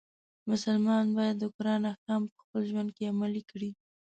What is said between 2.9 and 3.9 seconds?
کې عملی کړي.